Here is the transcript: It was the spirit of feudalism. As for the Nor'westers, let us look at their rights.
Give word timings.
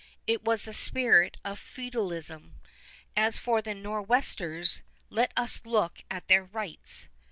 It 0.25 0.43
was 0.43 0.65
the 0.65 0.73
spirit 0.73 1.37
of 1.45 1.59
feudalism. 1.59 2.55
As 3.15 3.37
for 3.37 3.61
the 3.61 3.75
Nor'westers, 3.75 4.81
let 5.11 5.31
us 5.37 5.61
look 5.63 6.01
at 6.09 6.27
their 6.27 6.45
rights. 6.45 7.07